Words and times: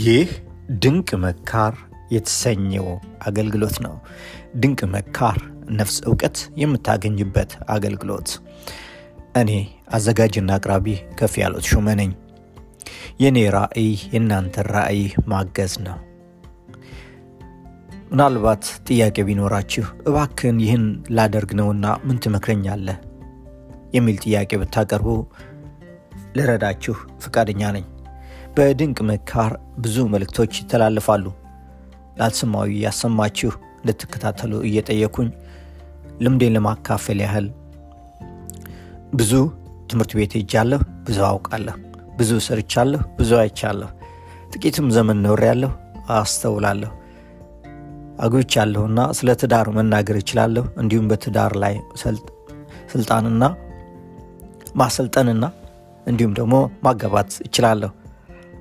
ይህ 0.00 0.28
ድንቅ 0.82 1.08
መካር 1.16 1.74
የተሰኘው 2.10 2.86
አገልግሎት 3.26 3.76
ነው። 3.84 3.94
ድንቅ 4.56 4.80
መካር 4.94 5.38
ነፍስ 5.70 5.96
እውቀት 6.06 6.38
የምታገኝበት 6.56 7.50
አገልግሎት። 7.68 8.28
እኔ 9.36 9.50
አዘጋጅና 9.90 10.50
አቅራቢ 10.56 10.86
ከፍ 11.18 11.34
ያሉት 11.38 11.66
ሹመ 11.72 11.94
ነኝ። 12.00 12.12
የእኔ 13.20 13.38
ራእይ 13.50 13.92
የእናንተን 14.12 14.68
ራእይ 14.68 15.02
ማገዝ 15.26 15.74
ነው። 15.86 15.98
ምናልባት 18.10 18.64
ጥያቄ 18.86 19.16
ቢኖራችሁ 19.22 19.86
እባክን 20.08 20.56
ይህን 20.60 20.84
ላደርግ 21.10 21.50
ነውና 21.60 21.86
ምን 22.04 22.16
ትመክረኛለህ 22.18 22.98
የሚል 23.94 24.16
ጥያቄ 24.24 24.50
ብታቀርቡ 24.62 25.08
ልረዳችሁ 26.36 26.94
ፍቃደኛ 27.22 27.62
ነኝ። 27.76 27.86
በድንቅ 28.56 28.98
መካር 29.08 29.52
ብዙ 29.78 29.96
መልእክቶች 30.12 30.52
ይተላለፋሉ። 30.60 31.26
ላልሰማዊ 32.18 32.70
ያሰማችሁ 32.84 33.50
እንድትከታተሉ 33.80 34.52
እየጠየኩኝ 34.68 35.28
ልምዴን 36.20 36.54
ለማካፈል 36.56 37.18
ያህል 37.24 37.46
ብዙ 39.14 39.32
ትምህርት 39.90 40.12
ቤት 40.18 40.32
ሄጃለሁ፣ 40.38 40.80
ብዙ 41.06 41.18
አውቃለሁ፣ 41.28 41.76
ብዙ 42.18 42.30
ሰርቻለሁ፣ 42.46 43.00
ብዙ 43.18 43.30
አይቻለሁ፣ 43.40 43.88
ጥቂትም 44.52 44.86
ዘመን 44.96 45.18
ኖሬያለሁ፣ 45.26 45.70
አስተውላለሁ፣ 46.16 46.90
አግብቻለሁና 48.20 49.00
ስለ 49.18 49.34
ትዳር 49.34 49.66
መናገር 49.70 50.16
እችላለሁ። 50.16 50.64
እንዲሁም 50.76 51.08
በትዳር 51.10 51.52
ላይ 51.62 51.74
ስልጣንና 52.92 53.42
ማሰልጠንና 54.76 55.44
እንዲሁም 56.06 56.32
ደግሞ 56.32 56.54
ማጋባት 56.84 57.32
እችላለሁ። 57.46 57.90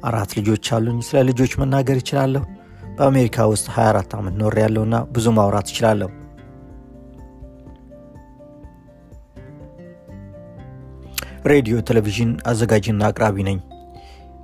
አራት 0.04 0.32
ልጆች 0.38 0.66
አሉኝ። 0.76 1.00
ስለ 1.02 1.20
ልጆች 1.30 1.52
መናገር 1.62 1.98
እችላለሁ። 1.98 2.44
በአሜሪካ 2.98 3.46
ውስጥ 3.46 3.68
24 3.76 4.16
ዓመት 4.18 4.36
ኖር 4.42 4.56
ያለውና 4.64 4.96
ብዙ 5.12 5.28
ማውራት 5.38 5.68
እችላለሁ። 5.72 6.10
ሬዲዮ፣ 11.46 11.76
ቴሌቪዥን 11.82 12.32
አዘጋጅና 12.46 13.02
አቅራቢ 13.10 13.38
ነኝ። 13.48 13.60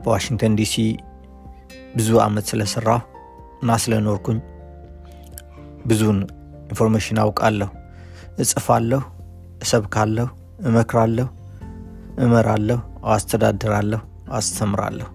በዋሽንግተን 0.04 0.54
ዲሲ 0.60 0.76
ብዙ 1.96 2.10
ዓመት 2.24 2.46
ስለሰራሁ 2.48 3.02
እና 3.62 3.78
ስለኖርኩኝ 3.84 4.40
ብዙን 5.86 6.18
information 6.70 7.20
አውቃለሁ። 7.24 7.70
እጽፋለሁ፣ 8.40 9.02
እሰብካለሁ፣ 9.62 10.28
እመክራለሁ፣ 10.68 11.28
እመራለሁ፣ 12.24 12.80
አስተዳድራለሁ፣ 13.14 14.02
አስተምራለሁ። 14.32 15.08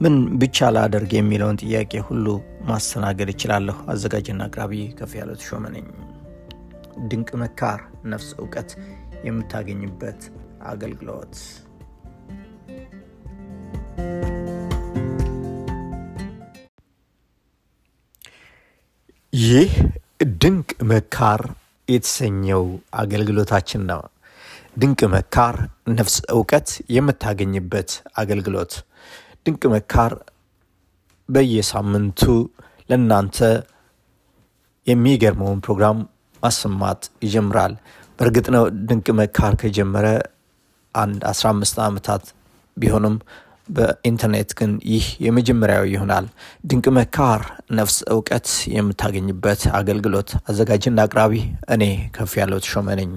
ምን 0.00 0.14
ብቻ 0.40 0.68
ላደርግ 0.76 1.12
የሚለውን 1.14 1.60
ጥያቄ 1.62 1.92
ሁሉ 2.08 2.26
ማስተናገድ 2.68 3.28
እችላለሁ። 3.32 3.76
አዘጋጅና 3.92 4.42
አቅራቢ 4.48 4.72
ከፍ 4.98 5.12
ያለው 5.18 5.36
ተሾመ 5.42 5.64
ነኝ። 5.74 5.86
ድንቅ 7.10 7.30
መካር 7.42 7.80
ነፍስ 8.04 8.28
እውቀት 8.40 8.70
የምታገኝበት 9.24 10.20
አገልግሎት 10.64 11.34
ይህ 19.32 19.70
ድንቅ 20.42 20.70
መካር 20.90 21.42
የተሰኘው 21.88 22.62
አገልግሎታችን 22.94 23.82
ነው። 23.90 24.00
ድንቅ 24.76 25.00
መካር 25.12 25.56
ነፍስ 25.90 26.16
እውቀት 26.34 26.68
የምታገኝበት 26.94 27.90
አገልግሎት 28.16 28.72
ድንቅ 29.46 29.62
መካር 29.74 30.12
በየሳምንቱ 31.28 32.22
ለእናንተ 32.90 33.38
የሚገርመውን 34.86 35.60
ፕሮግራም 35.66 35.98
ማሰማት 36.42 37.02
ይጀምራል። 37.24 37.74
በእርግጥ 38.18 38.46
ነው 38.54 38.64
ድንቅ 38.88 39.06
መካር 39.20 39.52
ከጀመረ 39.62 40.06
አንድ 40.94 41.22
15 41.30 41.80
ዓመታት 41.86 42.24
ቢሆንም 42.76 43.16
በኢንተርኔት 43.68 44.50
ግን 44.58 44.72
ይህ 44.90 45.06
የመጀመሪያው 45.26 45.84
ይሆናል። 45.92 46.26
ድንቅ 46.64 46.86
መካር 46.98 47.42
ነፍስ 47.78 47.96
እውቀት 48.14 48.48
የምታገኝበት 48.74 49.62
አገልግሎት 49.78 50.32
አዘጋጅና 50.50 51.06
አቅራቢ 51.06 51.34
እኔ 51.68 51.84
ከፍ 52.16 52.34
ያለው 52.42 52.60
ተሾመ 52.66 52.88
ነኝ። 53.00 53.12